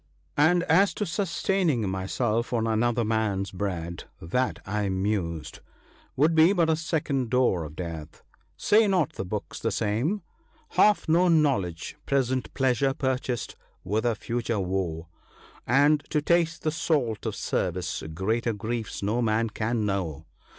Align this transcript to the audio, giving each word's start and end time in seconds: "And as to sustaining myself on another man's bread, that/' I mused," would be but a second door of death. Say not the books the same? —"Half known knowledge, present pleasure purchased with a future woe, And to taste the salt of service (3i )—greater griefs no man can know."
"And 0.35 0.63
as 0.63 0.95
to 0.95 1.05
sustaining 1.05 1.87
myself 1.87 2.53
on 2.53 2.65
another 2.65 3.05
man's 3.05 3.51
bread, 3.51 4.05
that/' 4.19 4.57
I 4.65 4.89
mused," 4.89 5.59
would 6.17 6.33
be 6.33 6.53
but 6.53 6.71
a 6.71 6.75
second 6.75 7.29
door 7.29 7.63
of 7.63 7.75
death. 7.75 8.23
Say 8.57 8.87
not 8.87 9.13
the 9.13 9.23
books 9.23 9.59
the 9.59 9.69
same? 9.69 10.23
—"Half 10.69 11.07
known 11.07 11.43
knowledge, 11.43 11.97
present 12.07 12.51
pleasure 12.55 12.95
purchased 12.95 13.55
with 13.83 14.03
a 14.03 14.15
future 14.15 14.59
woe, 14.59 15.07
And 15.67 16.03
to 16.09 16.19
taste 16.19 16.63
the 16.63 16.71
salt 16.71 17.27
of 17.27 17.35
service 17.35 18.01
(3i 18.01 18.13
)—greater 18.15 18.53
griefs 18.53 19.03
no 19.03 19.21
man 19.21 19.51
can 19.51 19.85
know." 19.85 20.25